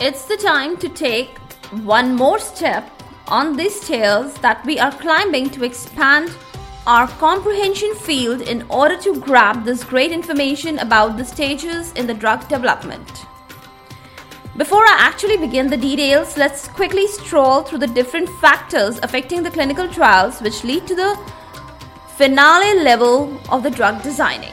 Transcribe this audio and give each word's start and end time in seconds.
it's 0.00 0.24
the 0.24 0.36
time 0.36 0.76
to 0.78 0.88
take 0.88 1.38
one 1.84 2.16
more 2.16 2.38
step 2.38 2.90
on 3.28 3.56
these 3.56 3.80
stairs 3.80 4.34
that 4.34 4.64
we 4.66 4.78
are 4.78 4.90
climbing 4.90 5.48
to 5.50 5.64
expand 5.64 6.30
our 6.86 7.06
comprehension 7.06 7.94
field 7.94 8.42
in 8.42 8.62
order 8.68 8.96
to 8.96 9.18
grab 9.20 9.64
this 9.64 9.84
great 9.84 10.10
information 10.10 10.78
about 10.80 11.16
the 11.16 11.24
stages 11.24 11.92
in 11.92 12.06
the 12.06 12.12
drug 12.12 12.46
development. 12.48 13.24
Before 14.56 14.84
I 14.84 14.96
actually 14.98 15.36
begin 15.36 15.68
the 15.68 15.76
details, 15.76 16.36
let's 16.36 16.68
quickly 16.68 17.06
stroll 17.06 17.62
through 17.62 17.78
the 17.78 17.86
different 17.86 18.28
factors 18.40 18.98
affecting 19.02 19.42
the 19.42 19.50
clinical 19.50 19.88
trials 19.88 20.40
which 20.40 20.64
lead 20.64 20.86
to 20.88 20.94
the 20.94 21.18
finale 22.16 22.80
level 22.80 23.40
of 23.48 23.62
the 23.62 23.70
drug 23.70 24.02
designing. 24.02 24.52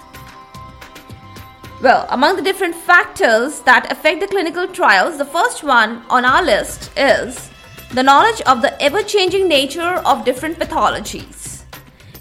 Well, 1.81 2.05
among 2.09 2.35
the 2.35 2.43
different 2.43 2.75
factors 2.75 3.61
that 3.61 3.91
affect 3.91 4.21
the 4.21 4.27
clinical 4.27 4.67
trials, 4.67 5.17
the 5.17 5.25
first 5.25 5.63
one 5.63 6.03
on 6.11 6.25
our 6.25 6.43
list 6.43 6.91
is 6.95 7.49
the 7.93 8.03
knowledge 8.03 8.39
of 8.41 8.61
the 8.61 8.79
ever 8.79 9.01
changing 9.01 9.47
nature 9.47 9.99
of 10.05 10.23
different 10.23 10.59
pathologies. 10.59 11.63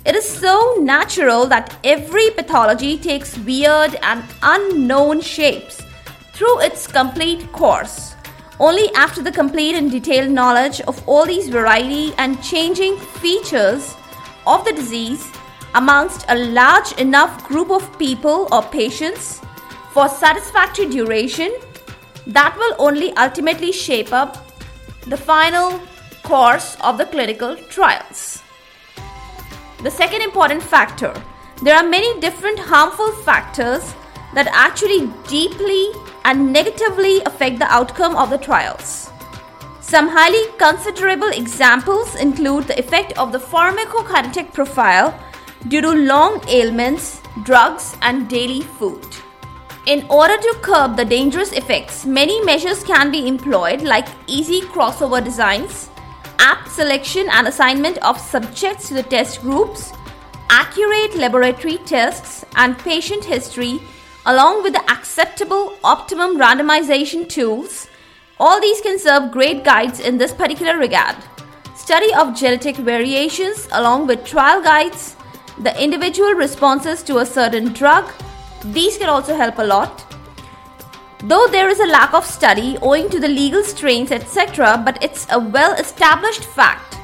It 0.06 0.16
is 0.16 0.26
so 0.26 0.78
natural 0.80 1.44
that 1.48 1.76
every 1.84 2.30
pathology 2.30 2.96
takes 2.96 3.36
weird 3.36 3.96
and 4.02 4.24
unknown 4.42 5.20
shapes 5.20 5.82
through 6.32 6.60
its 6.60 6.86
complete 6.86 7.52
course. 7.52 8.14
Only 8.58 8.90
after 8.94 9.20
the 9.22 9.30
complete 9.30 9.74
and 9.74 9.90
detailed 9.90 10.30
knowledge 10.30 10.80
of 10.88 11.06
all 11.06 11.26
these 11.26 11.50
variety 11.50 12.14
and 12.16 12.42
changing 12.42 12.96
features 12.96 13.94
of 14.46 14.64
the 14.64 14.72
disease 14.72 15.30
amongst 15.74 16.24
a 16.30 16.34
large 16.34 16.92
enough 16.92 17.46
group 17.46 17.70
of 17.70 17.98
people 17.98 18.48
or 18.52 18.62
patients 18.62 19.42
for 19.92 20.08
satisfactory 20.08 20.86
duration 20.86 21.52
that 22.26 22.56
will 22.56 22.74
only 22.78 23.12
ultimately 23.16 23.72
shape 23.72 24.12
up 24.12 24.46
the 25.06 25.16
final 25.16 25.80
course 26.22 26.76
of 26.82 26.98
the 26.98 27.06
clinical 27.06 27.56
trials. 27.68 28.42
The 29.82 29.90
second 29.90 30.22
important 30.22 30.62
factor 30.62 31.12
there 31.62 31.76
are 31.76 31.86
many 31.86 32.18
different 32.20 32.58
harmful 32.58 33.12
factors 33.12 33.94
that 34.34 34.48
actually 34.50 35.12
deeply 35.28 35.90
and 36.24 36.52
negatively 36.52 37.20
affect 37.26 37.58
the 37.58 37.66
outcome 37.66 38.16
of 38.16 38.30
the 38.30 38.38
trials. 38.38 39.10
Some 39.80 40.08
highly 40.08 40.40
considerable 40.56 41.28
examples 41.28 42.14
include 42.14 42.64
the 42.64 42.78
effect 42.78 43.18
of 43.18 43.32
the 43.32 43.38
pharmacokinetic 43.38 44.54
profile 44.54 45.12
due 45.68 45.82
to 45.82 45.90
long 45.90 46.42
ailments, 46.48 47.20
drugs, 47.42 47.94
and 48.00 48.26
daily 48.26 48.62
food. 48.62 49.04
In 49.86 50.04
order 50.10 50.36
to 50.36 50.58
curb 50.60 50.96
the 50.96 51.06
dangerous 51.06 51.52
effects, 51.52 52.04
many 52.04 52.44
measures 52.44 52.84
can 52.84 53.10
be 53.10 53.26
employed, 53.26 53.80
like 53.80 54.06
easy 54.26 54.60
crossover 54.60 55.24
designs, 55.24 55.88
apt 56.38 56.70
selection 56.70 57.26
and 57.30 57.48
assignment 57.48 57.96
of 58.04 58.20
subjects 58.20 58.88
to 58.88 58.94
the 58.94 59.02
test 59.02 59.40
groups, 59.40 59.92
accurate 60.50 61.14
laboratory 61.16 61.78
tests, 61.78 62.44
and 62.56 62.78
patient 62.78 63.24
history, 63.24 63.80
along 64.26 64.62
with 64.62 64.74
the 64.74 64.90
acceptable 64.90 65.74
optimum 65.82 66.36
randomization 66.36 67.26
tools. 67.26 67.88
All 68.38 68.60
these 68.60 68.82
can 68.82 68.98
serve 68.98 69.32
great 69.32 69.64
guides 69.64 69.98
in 69.98 70.18
this 70.18 70.32
particular 70.32 70.76
regard. 70.76 71.16
Study 71.74 72.12
of 72.14 72.36
genetic 72.36 72.76
variations, 72.76 73.66
along 73.72 74.06
with 74.06 74.26
trial 74.26 74.62
guides, 74.62 75.16
the 75.58 75.82
individual 75.82 76.34
responses 76.34 77.02
to 77.04 77.18
a 77.18 77.26
certain 77.26 77.72
drug, 77.72 78.12
these 78.64 78.98
can 78.98 79.08
also 79.08 79.34
help 79.34 79.58
a 79.58 79.64
lot. 79.64 80.04
Though 81.24 81.46
there 81.48 81.68
is 81.68 81.80
a 81.80 81.86
lack 81.86 82.14
of 82.14 82.24
study 82.24 82.78
owing 82.80 83.10
to 83.10 83.20
the 83.20 83.28
legal 83.28 83.62
strains, 83.62 84.10
etc., 84.10 84.80
but 84.84 85.02
it's 85.02 85.26
a 85.30 85.38
well 85.38 85.74
established 85.74 86.44
fact 86.44 86.96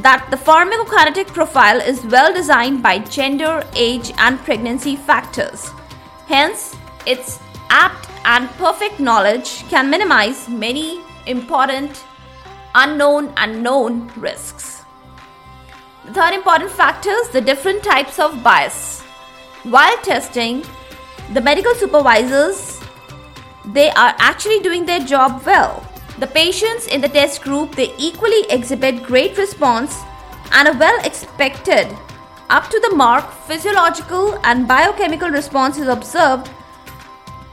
that 0.00 0.26
the 0.30 0.36
pharmacokinetic 0.36 1.28
profile 1.28 1.80
is 1.80 2.04
well 2.04 2.32
designed 2.32 2.82
by 2.82 2.98
gender, 2.98 3.64
age, 3.74 4.12
and 4.18 4.38
pregnancy 4.40 4.96
factors. 4.96 5.70
Hence, 6.26 6.76
its 7.06 7.38
apt 7.70 8.08
and 8.24 8.48
perfect 8.50 9.00
knowledge 9.00 9.66
can 9.68 9.88
minimize 9.88 10.48
many 10.48 11.00
important 11.26 12.04
unknown 12.74 13.32
and 13.36 13.62
known 13.62 14.10
risks. 14.16 14.82
The 16.06 16.12
third 16.12 16.34
important 16.34 16.70
factor 16.70 17.10
is 17.10 17.28
the 17.30 17.40
different 17.40 17.82
types 17.82 18.18
of 18.18 18.42
bias. 18.42 19.00
While 19.62 19.96
testing, 19.98 20.64
the 21.32 21.40
medical 21.40 21.74
supervisors 21.74 22.80
they 23.72 23.88
are 23.90 24.14
actually 24.18 24.60
doing 24.60 24.84
their 24.84 25.00
job 25.00 25.42
well. 25.46 25.86
The 26.18 26.26
patients 26.26 26.86
in 26.86 27.00
the 27.00 27.08
test 27.08 27.42
group 27.42 27.74
they 27.74 27.94
equally 27.98 28.44
exhibit 28.50 29.02
great 29.02 29.38
response 29.38 30.02
and 30.52 30.68
a 30.68 30.78
well 30.78 30.98
expected 31.04 31.88
up 32.50 32.68
to 32.70 32.78
the 32.80 32.94
mark 32.94 33.32
physiological 33.46 34.38
and 34.44 34.68
biochemical 34.68 35.30
response 35.30 35.78
is 35.78 35.88
observed 35.88 36.50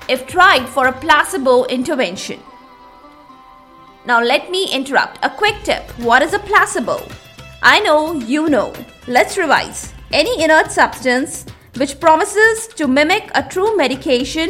if 0.09 0.27
tried 0.27 0.67
for 0.67 0.87
a 0.87 0.91
placebo 0.91 1.65
intervention. 1.65 2.39
Now 4.05 4.21
let 4.21 4.51
me 4.51 4.69
interrupt. 4.73 5.19
A 5.23 5.29
quick 5.29 5.55
tip. 5.63 5.83
What 5.99 6.21
is 6.21 6.33
a 6.33 6.39
placebo? 6.39 7.07
I 7.63 7.79
know 7.79 8.13
you 8.13 8.49
know. 8.49 8.73
Let's 9.07 9.37
revise. 9.37 9.93
Any 10.11 10.43
inert 10.43 10.71
substance 10.71 11.45
which 11.75 11.99
promises 11.99 12.67
to 12.67 12.87
mimic 12.87 13.29
a 13.35 13.43
true 13.43 13.75
medication, 13.77 14.49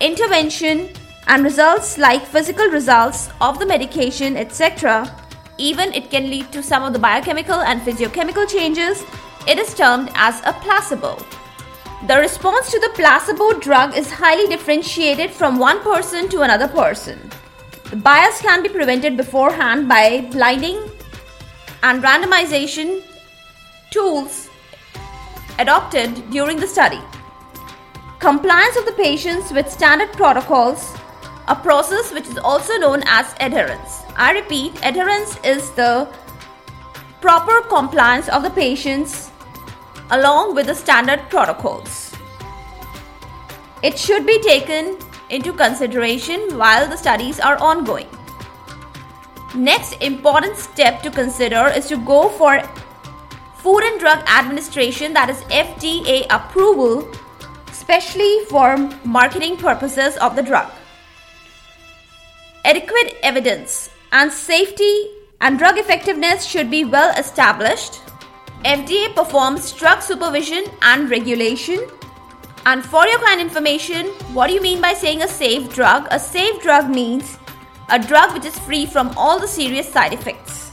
intervention, 0.00 0.88
and 1.26 1.44
results 1.44 1.98
like 1.98 2.24
physical 2.24 2.66
results 2.68 3.28
of 3.40 3.58
the 3.58 3.66
medication, 3.66 4.36
etc. 4.36 5.14
Even 5.58 5.92
it 5.92 6.10
can 6.10 6.30
lead 6.30 6.50
to 6.52 6.62
some 6.62 6.82
of 6.82 6.92
the 6.92 6.98
biochemical 6.98 7.60
and 7.60 7.80
physiochemical 7.82 8.48
changes. 8.48 9.04
It 9.46 9.58
is 9.58 9.74
termed 9.74 10.10
as 10.14 10.40
a 10.44 10.52
placebo. 10.52 11.16
The 12.06 12.16
response 12.16 12.70
to 12.70 12.78
the 12.78 12.90
placebo 12.94 13.58
drug 13.58 13.96
is 13.96 14.10
highly 14.10 14.46
differentiated 14.48 15.30
from 15.30 15.58
one 15.58 15.80
person 15.80 16.28
to 16.28 16.42
another 16.42 16.68
person. 16.68 17.18
The 17.90 17.96
bias 17.96 18.40
can 18.40 18.62
be 18.62 18.68
prevented 18.68 19.16
beforehand 19.16 19.88
by 19.88 20.28
blinding 20.30 20.78
and 21.82 22.02
randomization 22.02 23.02
tools 23.90 24.47
adopted 25.58 26.30
during 26.30 26.58
the 26.58 26.66
study. 26.66 27.00
Compliance 28.18 28.76
of 28.76 28.86
the 28.86 28.92
patients 28.92 29.52
with 29.52 29.70
standard 29.70 30.12
protocols, 30.12 30.96
a 31.48 31.54
process 31.54 32.12
which 32.12 32.26
is 32.26 32.38
also 32.38 32.76
known 32.76 33.02
as 33.06 33.34
adherence. 33.40 34.02
I 34.16 34.32
repeat, 34.32 34.74
adherence 34.84 35.38
is 35.44 35.70
the 35.72 36.08
proper 37.20 37.60
compliance 37.68 38.28
of 38.28 38.42
the 38.42 38.50
patients 38.50 39.30
along 40.10 40.54
with 40.54 40.66
the 40.66 40.74
standard 40.74 41.20
protocols. 41.30 42.12
It 43.82 43.98
should 43.98 44.26
be 44.26 44.40
taken 44.40 44.98
into 45.30 45.52
consideration 45.52 46.58
while 46.58 46.88
the 46.88 46.96
studies 46.96 47.38
are 47.38 47.56
ongoing. 47.58 48.08
Next 49.54 49.94
important 50.02 50.56
step 50.56 51.02
to 51.02 51.10
consider 51.10 51.68
is 51.68 51.86
to 51.88 51.96
go 51.96 52.28
for 52.28 52.62
Food 53.58 53.82
and 53.82 53.98
Drug 53.98 54.18
Administration, 54.28 55.12
that 55.14 55.28
is 55.28 55.38
FDA 55.50 56.26
approval, 56.30 57.10
especially 57.68 58.44
for 58.44 58.76
marketing 59.04 59.56
purposes 59.56 60.16
of 60.18 60.36
the 60.36 60.42
drug. 60.42 60.70
Adequate 62.64 63.16
evidence 63.22 63.90
and 64.12 64.32
safety 64.32 65.10
and 65.40 65.58
drug 65.58 65.76
effectiveness 65.76 66.44
should 66.44 66.70
be 66.70 66.84
well 66.84 67.12
established. 67.18 68.00
FDA 68.64 69.12
performs 69.14 69.72
drug 69.72 70.02
supervision 70.02 70.64
and 70.82 71.10
regulation. 71.10 71.80
And 72.64 72.84
for 72.84 73.06
your 73.06 73.18
kind 73.18 73.40
information, 73.40 74.06
what 74.34 74.46
do 74.46 74.52
you 74.54 74.60
mean 74.60 74.80
by 74.80 74.94
saying 74.94 75.22
a 75.22 75.28
safe 75.28 75.74
drug? 75.74 76.06
A 76.10 76.20
safe 76.20 76.62
drug 76.62 76.90
means 76.90 77.38
a 77.88 77.98
drug 77.98 78.34
which 78.34 78.44
is 78.44 78.58
free 78.60 78.86
from 78.86 79.10
all 79.16 79.40
the 79.40 79.48
serious 79.48 79.90
side 79.90 80.12
effects. 80.12 80.67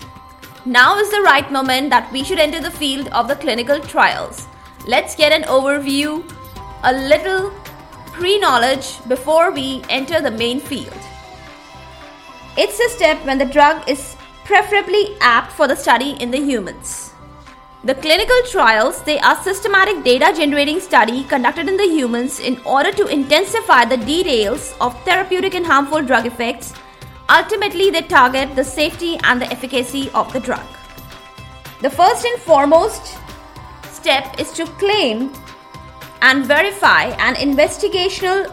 Now 0.68 0.98
is 0.98 1.12
the 1.12 1.22
right 1.22 1.52
moment 1.52 1.92
that 1.92 2.12
we 2.12 2.24
should 2.24 2.40
enter 2.40 2.60
the 2.60 2.72
field 2.72 3.10
of 3.10 3.28
the 3.28 3.36
clinical 3.36 3.80
trials. 3.80 4.48
Let's 4.88 5.16
get 5.16 5.32
an 5.32 5.44
overview, 5.44 6.24
a 6.84 6.92
little 6.92 7.52
pre 8.14 8.40
knowledge 8.40 8.98
before 9.08 9.52
we 9.52 9.84
enter 9.90 10.22
the 10.22 10.32
main 10.32 10.60
field. 10.60 10.98
It's 12.58 12.80
a 12.80 12.90
step 12.90 13.24
when 13.28 13.38
the 13.38 13.46
drug 13.46 13.88
is 13.88 14.16
preferably 14.44 15.16
apt 15.22 15.52
for 15.52 15.68
the 15.68 15.76
study 15.76 16.18
in 16.20 16.32
the 16.32 16.42
humans. 16.42 17.14
The 17.84 17.94
clinical 17.94 18.42
trials, 18.50 19.04
they 19.04 19.20
are 19.20 19.36
systematic 19.44 20.04
data 20.04 20.34
generating 20.36 20.80
study 20.80 21.26
conducted 21.26 21.70
in 21.70 21.78
the 21.78 21.84
humans 21.88 22.40
in 22.40 22.60
order 22.66 22.92
to 22.92 23.06
intensify 23.06 23.86
the 23.86 23.98
details 23.98 24.74
of 24.82 25.00
therapeutic 25.04 25.54
and 25.54 25.64
harmful 25.64 26.02
drug 26.02 26.26
effects. 26.26 26.74
Ultimately, 27.30 27.90
they 27.90 28.04
target 28.04 28.56
the 28.56 28.64
safety 28.64 29.18
and 29.24 29.42
the 29.42 29.52
efficacy 29.52 30.12
of 30.14 30.32
the 30.32 30.40
drug. 30.40 30.66
The 31.82 31.90
first 31.90 32.26
and 32.26 32.40
foremost 32.42 33.18
step 33.92 34.40
is 34.40 34.52
to 34.54 34.66
claim 34.66 35.34
and 36.22 36.46
verify 36.46 37.06
an 37.20 37.36
investigational 37.36 38.52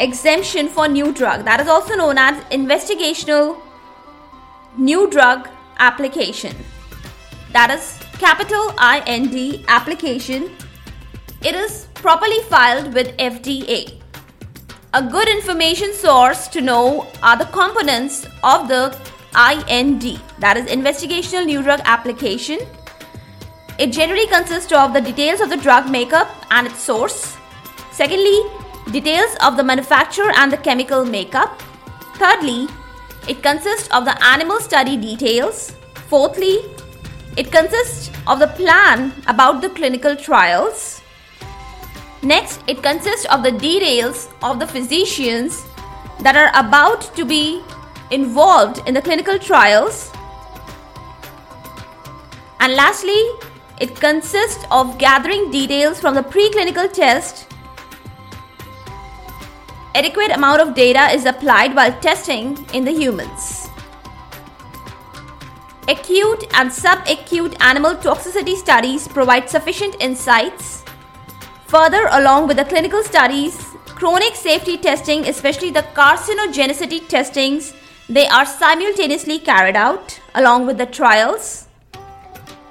exemption 0.00 0.68
for 0.68 0.88
new 0.88 1.12
drug. 1.12 1.44
That 1.44 1.60
is 1.60 1.68
also 1.68 1.94
known 1.94 2.18
as 2.18 2.42
investigational 2.44 3.60
new 4.76 5.10
drug 5.10 5.48
application. 5.78 6.56
That 7.52 7.70
is 7.70 7.98
capital 8.18 8.72
IND 8.80 9.64
application. 9.68 10.50
It 11.42 11.54
is 11.54 11.88
properly 11.94 12.40
filed 12.48 12.94
with 12.94 13.16
FDA 13.18 14.01
a 14.94 15.02
good 15.02 15.28
information 15.28 15.92
source 15.92 16.48
to 16.48 16.60
know 16.60 17.06
are 17.22 17.36
the 17.36 17.46
components 17.46 18.26
of 18.44 18.68
the 18.68 18.96
IND 19.34 20.20
that 20.38 20.56
is 20.56 20.66
investigational 20.66 21.46
new 21.46 21.62
drug 21.62 21.80
application 21.84 22.58
it 23.78 23.90
generally 23.90 24.26
consists 24.26 24.72
of 24.72 24.92
the 24.92 25.00
details 25.00 25.40
of 25.40 25.48
the 25.48 25.56
drug 25.56 25.90
makeup 25.90 26.28
and 26.50 26.66
its 26.66 26.82
source 26.82 27.36
secondly 27.90 28.42
details 28.90 29.36
of 29.42 29.56
the 29.56 29.62
manufacturer 29.62 30.32
and 30.36 30.52
the 30.52 30.56
chemical 30.56 31.04
makeup. 31.04 31.60
Thirdly, 32.16 32.68
it 33.28 33.42
consists 33.42 33.88
of 33.88 34.04
the 34.04 34.22
animal 34.24 34.60
study 34.60 34.96
details. 34.96 35.74
Fourthly, 36.08 36.58
it 37.36 37.52
consists 37.52 38.10
of 38.26 38.38
the 38.38 38.48
plan 38.48 39.12
about 39.26 39.62
the 39.62 39.70
clinical 39.70 40.16
trials. 40.16 41.01
Next, 42.22 42.62
it 42.66 42.82
consists 42.82 43.26
of 43.26 43.42
the 43.42 43.52
details 43.52 44.28
of 44.42 44.60
the 44.60 44.66
physicians 44.66 45.66
that 46.20 46.36
are 46.36 46.50
about 46.54 47.14
to 47.16 47.24
be 47.24 47.62
involved 48.10 48.86
in 48.86 48.94
the 48.94 49.02
clinical 49.02 49.38
trials. 49.38 50.12
And 52.60 52.74
lastly, 52.74 53.20
it 53.80 53.96
consists 53.96 54.64
of 54.70 54.98
gathering 54.98 55.50
details 55.50 55.98
from 55.98 56.14
the 56.14 56.22
preclinical 56.22 56.92
test 56.92 57.48
adequate 59.94 60.30
amount 60.30 60.60
of 60.60 60.74
data 60.74 61.10
is 61.12 61.26
applied 61.26 61.74
while 61.74 61.92
testing 62.00 62.56
in 62.72 62.84
the 62.84 62.90
humans. 62.90 63.68
Acute 65.88 66.44
and 66.54 66.70
subacute 66.70 67.60
animal 67.60 67.94
toxicity 67.96 68.56
studies 68.56 69.08
provide 69.08 69.50
sufficient 69.50 69.96
insights. 70.00 70.81
Further, 71.72 72.06
along 72.10 72.48
with 72.48 72.58
the 72.58 72.66
clinical 72.66 73.02
studies, 73.02 73.56
chronic 73.86 74.34
safety 74.34 74.76
testing, 74.76 75.26
especially 75.26 75.70
the 75.70 75.86
carcinogenicity 75.94 77.08
testings, 77.08 77.72
they 78.10 78.26
are 78.26 78.44
simultaneously 78.44 79.38
carried 79.38 79.74
out 79.74 80.20
along 80.34 80.66
with 80.66 80.76
the 80.76 80.84
trials. 80.84 81.68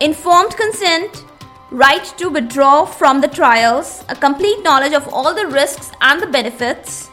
Informed 0.02 0.56
consent, 0.56 1.26
right 1.72 2.06
to 2.20 2.30
withdraw 2.30 2.86
from 2.86 3.22
the 3.22 3.28
trials, 3.28 4.06
a 4.08 4.14
complete 4.14 4.62
knowledge 4.62 4.94
of 4.94 5.08
all 5.12 5.34
the 5.34 5.48
risks 5.48 5.90
and 6.02 6.22
the 6.22 6.28
benefits, 6.28 7.10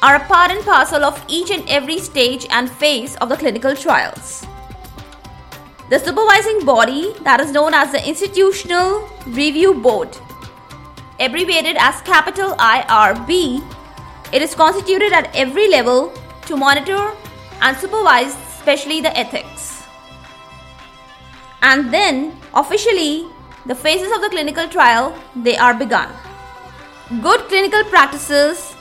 are 0.00 0.16
a 0.16 0.24
part 0.24 0.50
and 0.50 0.64
parcel 0.64 1.04
of 1.04 1.22
each 1.28 1.50
and 1.50 1.68
every 1.68 1.98
stage 1.98 2.46
and 2.48 2.70
phase 2.70 3.16
of 3.16 3.28
the 3.28 3.36
clinical 3.36 3.76
trials. 3.76 4.46
The 5.90 5.98
supervising 5.98 6.64
body, 6.64 7.12
that 7.20 7.38
is 7.38 7.52
known 7.52 7.74
as 7.74 7.92
the 7.92 8.08
Institutional 8.08 9.06
Review 9.26 9.74
Board, 9.74 10.16
abbreviated 11.24 11.76
as 11.78 12.00
capital 12.02 12.54
IRB, 12.56 13.62
it 14.32 14.42
is 14.42 14.54
constituted 14.54 15.12
at 15.12 15.34
every 15.34 15.68
level 15.68 16.12
to 16.46 16.56
monitor 16.56 17.12
and 17.60 17.76
supervise, 17.76 18.34
especially 18.58 19.00
the 19.00 19.16
ethics. 19.16 19.84
And 21.62 21.92
then, 21.92 22.36
officially, 22.54 23.26
the 23.66 23.74
phases 23.74 24.10
of 24.12 24.20
the 24.20 24.28
clinical 24.28 24.68
trial 24.68 25.16
they 25.36 25.56
are 25.56 25.74
begun. 25.74 26.08
Good 27.22 27.40
clinical 27.48 27.84
practices 27.84 28.74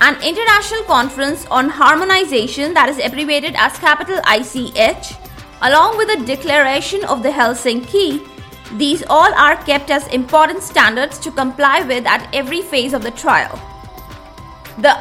an 0.00 0.14
international 0.22 0.84
conference 0.84 1.44
on 1.46 1.68
harmonization 1.68 2.72
that 2.74 2.88
is 2.88 3.04
abbreviated 3.04 3.54
as 3.56 3.76
capital 3.78 4.20
ICH, 4.30 5.16
along 5.62 5.96
with 5.98 6.06
the 6.06 6.24
declaration 6.24 7.02
of 7.04 7.24
the 7.24 7.30
Helsinki. 7.30 8.37
These 8.72 9.02
all 9.08 9.32
are 9.34 9.56
kept 9.64 9.90
as 9.90 10.06
important 10.08 10.62
standards 10.62 11.18
to 11.20 11.30
comply 11.30 11.82
with 11.82 12.06
at 12.06 12.28
every 12.34 12.62
phase 12.62 12.92
of 12.92 13.02
the 13.02 13.10
trial. 13.10 13.58
The 14.78 14.94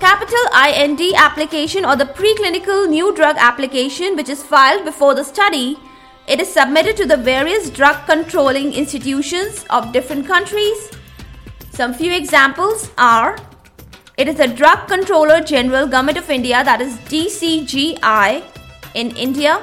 capital 0.00 0.44
IND 0.66 1.00
application 1.16 1.84
or 1.84 1.94
the 1.94 2.06
preclinical 2.06 2.88
new 2.88 3.14
drug 3.14 3.36
application, 3.38 4.16
which 4.16 4.28
is 4.28 4.42
filed 4.42 4.84
before 4.84 5.14
the 5.14 5.22
study, 5.22 5.78
it 6.26 6.40
is 6.40 6.52
submitted 6.52 6.96
to 6.96 7.06
the 7.06 7.16
various 7.16 7.70
drug 7.70 8.04
controlling 8.06 8.72
institutions 8.72 9.64
of 9.70 9.92
different 9.92 10.26
countries. 10.26 10.90
Some 11.70 11.94
few 11.94 12.12
examples 12.12 12.90
are 12.98 13.38
it 14.18 14.28
is 14.28 14.36
the 14.36 14.46
Drug 14.46 14.88
Controller 14.88 15.40
General 15.40 15.86
Government 15.86 16.18
of 16.18 16.28
India 16.28 16.62
that 16.62 16.82
is 16.82 16.96
DCGI 17.08 18.44
in 18.94 19.16
India. 19.16 19.62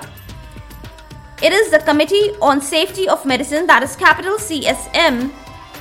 It 1.41 1.53
is 1.53 1.71
the 1.71 1.80
Committee 1.80 2.36
on 2.41 2.59
Safety 2.59 3.07
of 3.07 3.25
Medicine 3.25 3.65
that 3.68 3.81
is 3.81 3.95
capital 3.95 4.36
CSM 4.36 5.31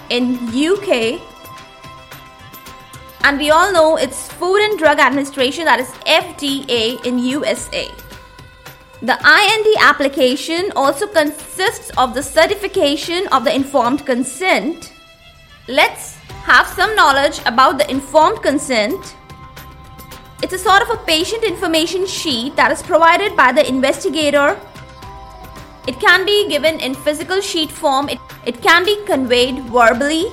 in 0.09 0.35
UK. 0.55 1.21
And 3.25 3.39
we 3.39 3.51
all 3.51 3.73
know 3.73 3.97
it's 3.97 4.29
Food 4.35 4.61
and 4.61 4.79
Drug 4.79 5.01
Administration 5.01 5.65
that 5.65 5.81
is 5.81 5.89
FDA 6.07 7.05
in 7.05 7.19
USA. 7.19 7.91
The 9.03 9.15
IND 9.15 9.77
application 9.81 10.71
also 10.77 11.09
consists 11.09 11.91
of 11.99 12.15
the 12.15 12.23
certification 12.23 13.27
of 13.29 13.45
the 13.45 13.53
informed 13.53 14.07
consent. 14.07 14.93
Let's 15.67 16.19
have 16.45 16.69
some 16.69 16.95
knowledge 16.95 17.41
about 17.47 17.79
the 17.79 17.91
informed 17.91 18.43
consent. 18.43 19.17
It's 20.41 20.53
a 20.53 20.59
sort 20.59 20.83
of 20.83 20.91
a 20.91 21.03
patient 21.05 21.43
information 21.43 22.07
sheet 22.07 22.55
that 22.55 22.71
is 22.71 22.81
provided 22.81 23.37
by 23.37 23.51
the 23.51 23.69
investigator. 23.69 24.57
It 25.89 25.99
can 26.01 26.27
be 26.27 26.47
given 26.49 26.81
in 26.81 26.95
physical 26.95 27.41
sheet 27.41 27.71
form, 27.73 28.11
it, 28.11 28.19
it 28.45 28.61
can 28.61 28.85
be 28.85 29.03
conveyed 29.07 29.61
verbally 29.71 30.27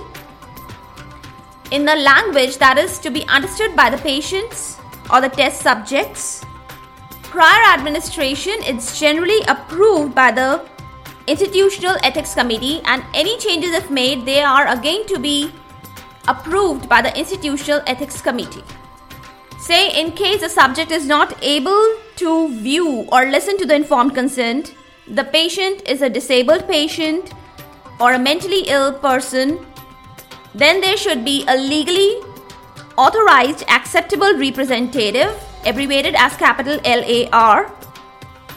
in 1.71 1.85
the 1.85 1.95
language 1.95 2.57
that 2.57 2.77
is 2.77 2.99
to 2.99 3.09
be 3.09 3.25
understood 3.29 3.73
by 3.73 3.89
the 3.89 3.97
patients 3.99 4.77
or 5.09 5.21
the 5.21 5.29
test 5.29 5.61
subjects. 5.61 6.43
Prior 7.23 7.73
administration 7.73 8.61
is 8.67 8.99
generally 8.99 9.39
approved 9.47 10.13
by 10.13 10.29
the 10.29 10.61
institutional 11.27 11.95
ethics 12.03 12.33
committee 12.33 12.81
and 12.83 13.01
any 13.13 13.37
changes 13.37 13.71
if 13.71 13.89
made 13.89 14.25
they 14.25 14.41
are 14.41 14.67
again 14.67 15.07
to 15.07 15.17
be 15.17 15.53
approved 16.27 16.89
by 16.89 17.01
the 17.01 17.17
Institutional 17.17 17.81
Ethics 17.87 18.21
Committee. 18.21 18.63
Say, 19.57 20.01
in 20.01 20.11
case 20.11 20.41
the 20.41 20.49
subject 20.49 20.91
is 20.91 21.07
not 21.07 21.41
able 21.41 21.95
to 22.17 22.49
view 22.61 23.07
or 23.09 23.25
listen 23.31 23.57
to 23.57 23.65
the 23.65 23.75
informed 23.75 24.13
consent, 24.13 24.75
the 25.07 25.23
patient 25.23 25.87
is 25.87 26.01
a 26.01 26.09
disabled 26.09 26.67
patient 26.67 27.31
or 27.99 28.13
a 28.13 28.19
mentally 28.19 28.61
ill 28.67 28.91
person, 28.93 29.65
then 30.53 30.81
there 30.81 30.97
should 30.97 31.23
be 31.23 31.45
a 31.47 31.55
legally 31.55 32.21
authorized 32.97 33.63
acceptable 33.69 34.33
representative, 34.37 35.31
abbreviated 35.65 36.15
as 36.15 36.35
capital 36.37 36.79
LAR, 36.85 37.71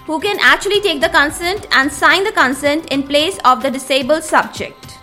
who 0.07 0.19
can 0.21 0.39
actually 0.41 0.81
take 0.81 1.01
the 1.01 1.09
consent 1.11 1.67
and 1.73 1.93
sign 1.93 2.25
the 2.25 2.33
consent 2.33 2.87
in 2.87 3.03
place 3.03 3.39
of 3.45 3.63
the 3.63 3.71
disabled 3.71 4.25
subject. 4.25 4.99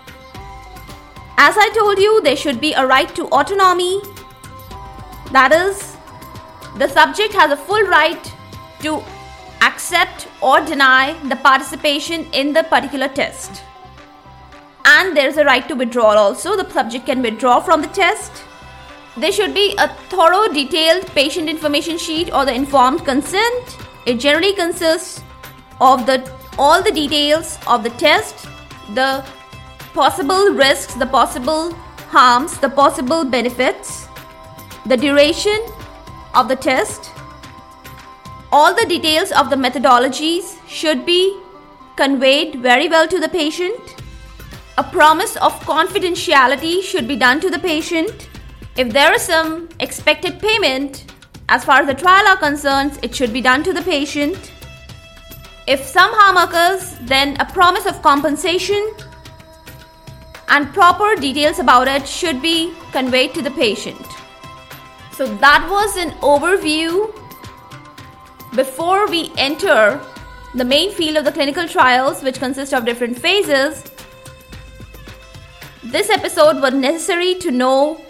As 1.37 1.55
I 1.57 1.69
told 1.75 1.99
you, 1.99 2.21
there 2.21 2.35
should 2.35 2.59
be 2.59 2.73
a 2.73 2.85
right 2.87 3.13
to 3.15 3.25
autonomy. 3.25 4.01
That 5.31 5.51
is, 5.51 5.95
the 6.77 6.87
subject 6.87 7.33
has 7.33 7.51
a 7.51 7.57
full 7.57 7.83
right 7.83 8.33
to 8.79 9.03
accept 9.65 10.27
or 10.41 10.61
deny 10.61 11.13
the 11.29 11.35
participation 11.35 12.25
in 12.31 12.53
the 12.53 12.63
particular 12.63 13.07
test. 13.07 13.63
And 14.85 15.17
there 15.17 15.27
is 15.27 15.37
a 15.37 15.45
right 15.45 15.67
to 15.67 15.75
withdrawal 15.75 16.17
also. 16.17 16.55
The 16.55 16.69
subject 16.69 17.07
can 17.07 17.21
withdraw 17.21 17.59
from 17.59 17.81
the 17.81 17.87
test. 17.87 18.43
There 19.17 19.31
should 19.31 19.53
be 19.53 19.75
a 19.77 19.87
thorough, 20.09 20.47
detailed 20.47 21.07
patient 21.07 21.49
information 21.49 21.97
sheet 21.97 22.33
or 22.33 22.45
the 22.45 22.53
informed 22.53 23.05
consent. 23.05 23.77
It 24.05 24.19
generally 24.19 24.53
consists 24.53 25.23
of 25.81 26.05
the 26.05 26.31
all 26.57 26.81
the 26.81 26.91
details 26.91 27.57
of 27.67 27.83
the 27.83 27.89
test, 28.01 28.47
the 28.93 29.25
possible 29.93 30.51
risks, 30.51 30.93
the 30.93 31.05
possible 31.05 31.73
harms, 32.09 32.57
the 32.59 32.69
possible 32.69 33.25
benefits, 33.25 34.07
the 34.85 34.95
duration 34.95 35.59
of 36.33 36.47
the 36.47 36.55
test, 36.55 37.11
All 38.57 38.73
the 38.73 38.85
details 38.85 39.33
of 39.33 39.49
the 39.49 39.57
methodologies 39.57 40.57
should 40.65 41.05
be 41.05 41.37
conveyed 41.97 42.61
very 42.61 42.87
well 42.87 43.05
to 43.05 43.19
the 43.19 43.27
patient. 43.27 43.95
A 44.77 44.83
promise 44.83 45.35
of 45.47 45.51
confidentiality 45.71 46.81
should 46.81 47.05
be 47.05 47.17
done 47.17 47.41
to 47.41 47.49
the 47.49 47.59
patient. 47.59 48.29
If 48.77 48.93
there 48.93 49.11
is 49.13 49.23
some 49.23 49.67
expected 49.81 50.39
payment, 50.39 51.11
as 51.49 51.65
far 51.65 51.81
as 51.81 51.87
the 51.87 51.95
trial 51.95 52.25
are 52.29 52.37
concerned, 52.37 52.97
it 53.01 53.13
should 53.13 53.33
be 53.33 53.41
done 53.41 53.61
to 53.65 53.73
the 53.73 53.81
patient. 53.81 54.53
If 55.67 55.83
some 55.83 56.11
harm 56.13 56.37
occurs, 56.37 56.95
then 57.01 57.35
a 57.41 57.45
promise 57.51 57.85
of 57.85 58.01
compensation 58.01 58.89
and 60.47 60.73
proper 60.73 61.17
details 61.17 61.59
about 61.59 61.89
it 61.89 62.07
should 62.07 62.41
be 62.41 62.73
conveyed 62.93 63.33
to 63.33 63.41
the 63.41 63.51
patient. 63.51 64.07
So 65.11 65.27
that 65.43 65.67
was 65.69 65.97
an 65.97 66.11
overview 66.21 67.13
before 68.55 69.07
we 69.07 69.31
enter 69.37 69.99
the 70.53 70.63
main 70.63 70.91
field 70.91 71.17
of 71.17 71.25
the 71.25 71.31
clinical 71.31 71.67
trials, 71.67 72.23
which 72.23 72.39
consist 72.39 72.73
of 72.73 72.85
different 72.85 73.19
phases. 73.19 73.83
This 75.83 76.09
episode 76.09 76.61
was 76.61 76.73
necessary 76.73 77.35
to 77.35 77.51
know 77.51 78.01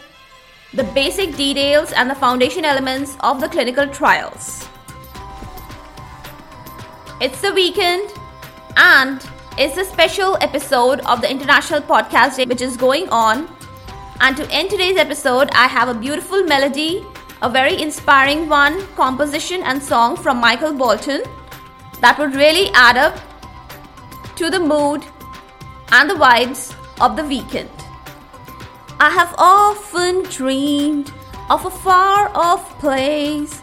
the 0.74 0.84
basic 0.84 1.36
details 1.36 1.92
and 1.94 2.10
the 2.10 2.16
foundation 2.16 2.64
elements 2.64 3.18
of 3.22 3.42
the 3.42 3.50
clinical 3.50 3.88
trials. 3.88 4.68
It's 7.20 7.42
the 7.42 7.54
weekend 7.54 8.12
and 8.78 9.26
it's 9.58 9.78
a 9.78 9.86
special 9.86 10.38
episode 10.42 11.00
of 11.02 11.22
the 11.22 11.32
International 11.32 11.82
Podcast 11.82 12.36
Day 12.36 12.46
which 12.46 12.62
is 12.62 12.78
going 12.78 13.10
on. 13.10 13.50
And 14.20 14.38
to 14.38 14.50
end 14.52 14.70
today's 14.70 14.98
episode, 14.98 15.50
I 15.52 15.68
have 15.68 15.90
a 15.90 15.94
beautiful 15.94 16.44
melody, 16.44 17.04
a 17.46 17.50
very 17.50 17.80
inspiring 17.80 18.50
one, 18.50 18.82
composition 18.96 19.62
and 19.62 19.82
song 19.82 20.18
from 20.18 20.42
Michael 20.42 20.74
Bolton 20.74 21.22
that 22.02 22.18
would 22.18 22.34
really 22.34 22.72
add 22.74 22.98
up 22.98 23.20
to 24.36 24.50
the 24.50 24.60
mood 24.60 25.06
and 25.92 26.10
the 26.10 26.16
vibes 26.16 26.74
of 27.00 27.16
the 27.16 27.24
weekend. 27.24 27.70
I 29.00 29.12
have 29.12 29.36
often 29.38 30.24
dreamed 30.24 31.14
of 31.52 31.64
a 31.66 31.70
far 31.70 32.32
off 32.34 32.80
place 32.80 33.60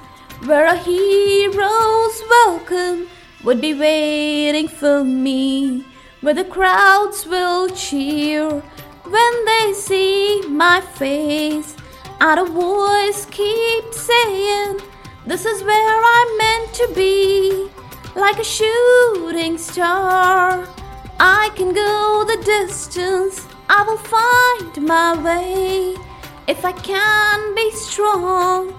where 0.46 0.66
a 0.66 0.76
hero's 0.76 2.22
welcome 2.36 3.08
would 3.42 3.60
be 3.60 3.74
waiting 3.74 4.68
for 4.68 5.02
me, 5.02 5.84
where 6.20 6.34
the 6.34 6.44
crowds 6.44 7.26
will 7.26 7.68
cheer 7.70 8.48
when 9.02 9.44
they 9.44 9.72
see 9.72 10.40
my 10.46 10.80
face, 10.80 11.74
a 12.30 12.44
voice 12.44 13.26
keeps 13.26 14.00
saying, 14.00 14.80
This 15.26 15.44
is 15.44 15.64
where 15.64 16.00
I'm 16.16 16.38
meant 16.38 16.72
to 16.74 16.88
be, 16.94 17.68
like 18.14 18.38
a 18.38 18.44
shooting 18.44 19.58
star. 19.58 20.68
I 21.18 21.50
can 21.56 21.74
go 21.74 22.24
the 22.24 22.40
distance, 22.44 23.44
I 23.68 23.82
will 23.82 23.98
find 23.98 24.86
my 24.86 25.20
way. 25.20 25.96
If 26.46 26.64
I 26.64 26.70
can 26.70 27.54
be 27.56 27.72
strong, 27.72 28.72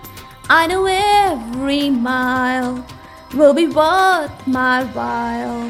I 0.49 0.65
know 0.67 0.85
every 0.85 1.89
mile 1.89 2.85
will 3.33 3.53
be 3.53 3.67
worth 3.67 4.47
my 4.47 4.85
while. 4.85 5.69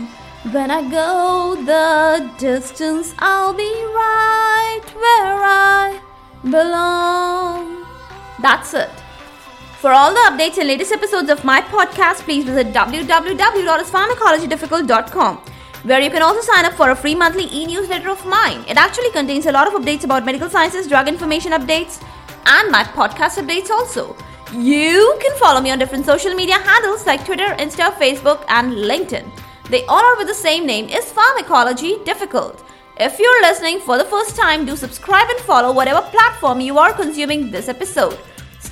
When 0.51 0.69
I 0.69 0.87
go 0.89 1.55
the 1.55 2.29
distance, 2.37 3.15
I'll 3.17 3.53
be 3.53 3.73
right 4.01 4.85
where 4.93 5.39
I 5.41 5.99
belong. 6.43 7.02
That's 8.43 8.73
it. 8.73 8.89
For 9.83 9.91
all 9.91 10.13
the 10.13 10.19
updates 10.29 10.57
and 10.57 10.67
latest 10.67 10.91
episodes 10.91 11.29
of 11.29 11.45
my 11.45 11.61
podcast, 11.61 12.23
please 12.25 12.45
visit 12.45 12.73
www.pharmacologydifficult.com, 12.73 15.37
where 15.83 16.01
you 16.01 16.09
can 16.09 16.21
also 16.21 16.41
sign 16.41 16.65
up 16.65 16.73
for 16.73 16.89
a 16.89 16.95
free 16.95 17.15
monthly 17.15 17.47
e 17.51 17.65
newsletter 17.65 18.09
of 18.09 18.25
mine. 18.25 18.65
It 18.67 18.75
actually 18.77 19.11
contains 19.11 19.45
a 19.45 19.51
lot 19.51 19.67
of 19.67 19.73
updates 19.73 20.03
about 20.03 20.25
medical 20.25 20.49
sciences, 20.49 20.87
drug 20.87 21.07
information 21.07 21.53
updates, 21.53 22.01
and 22.45 22.69
my 22.69 22.83
podcast 22.83 23.37
updates 23.41 23.69
also. 23.69 24.17
You 24.53 25.17
can 25.21 25.37
follow 25.37 25.61
me 25.61 25.71
on 25.71 25.79
different 25.79 26.05
social 26.05 26.33
media 26.33 26.55
handles 26.55 27.05
like 27.05 27.23
Twitter, 27.25 27.55
Insta, 27.65 27.93
Facebook, 27.93 28.43
and 28.49 28.73
LinkedIn. 28.73 29.25
They 29.69 29.85
all 29.85 30.03
are 30.03 30.17
with 30.17 30.27
the 30.27 30.33
same 30.33 30.65
name 30.65 30.89
is 30.89 31.09
Pharmacology 31.11 32.03
Difficult. 32.03 32.61
If 32.97 33.19
you're 33.19 33.41
listening 33.41 33.79
for 33.79 33.97
the 33.97 34.05
first 34.05 34.35
time, 34.35 34.65
do 34.65 34.75
subscribe 34.75 35.29
and 35.29 35.39
follow 35.39 35.71
whatever 35.73 36.01
platform 36.11 36.61
you 36.61 36.77
are 36.77 36.93
consuming 36.93 37.49
this 37.49 37.67
episode. 37.67 38.19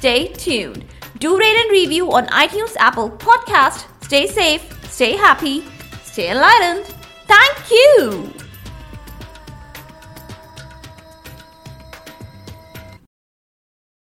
Stay 0.01 0.29
tuned. 0.33 0.83
Do 1.19 1.37
rate 1.37 1.55
and 1.61 1.69
review 1.69 2.11
on 2.11 2.25
iTunes, 2.29 2.75
Apple 2.77 3.11
Podcast. 3.11 3.85
Stay 4.03 4.25
safe, 4.25 4.65
stay 4.89 5.11
happy, 5.15 5.63
stay 6.01 6.31
enlightened. 6.31 6.87
Thank 7.27 7.69
you. 7.69 8.40